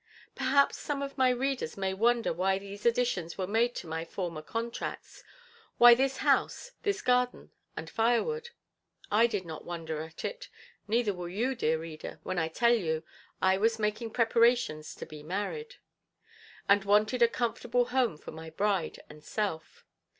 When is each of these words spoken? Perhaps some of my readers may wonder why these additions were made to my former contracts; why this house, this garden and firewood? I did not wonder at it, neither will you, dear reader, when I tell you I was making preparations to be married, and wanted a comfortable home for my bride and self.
Perhaps 0.33 0.79
some 0.79 1.03
of 1.03 1.15
my 1.15 1.29
readers 1.29 1.77
may 1.77 1.93
wonder 1.93 2.33
why 2.33 2.57
these 2.57 2.87
additions 2.87 3.37
were 3.37 3.45
made 3.45 3.75
to 3.75 3.85
my 3.85 4.03
former 4.03 4.41
contracts; 4.41 5.23
why 5.77 5.93
this 5.93 6.17
house, 6.25 6.71
this 6.81 7.03
garden 7.03 7.51
and 7.77 7.87
firewood? 7.87 8.49
I 9.11 9.27
did 9.27 9.45
not 9.45 9.63
wonder 9.63 10.01
at 10.01 10.25
it, 10.25 10.49
neither 10.87 11.13
will 11.13 11.29
you, 11.29 11.53
dear 11.53 11.77
reader, 11.77 12.19
when 12.23 12.39
I 12.39 12.47
tell 12.47 12.73
you 12.73 13.03
I 13.43 13.59
was 13.59 13.77
making 13.77 14.09
preparations 14.09 14.95
to 14.95 15.05
be 15.05 15.21
married, 15.21 15.75
and 16.67 16.83
wanted 16.83 17.21
a 17.21 17.27
comfortable 17.27 17.85
home 17.85 18.17
for 18.17 18.31
my 18.31 18.49
bride 18.49 19.01
and 19.07 19.23
self. 19.23 19.85